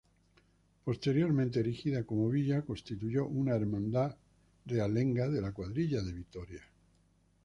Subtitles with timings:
[0.83, 4.15] Posteriormente erigida como villa, constituyó una Hermandad
[4.65, 6.63] realenga de la cuadrilla de Vitoria.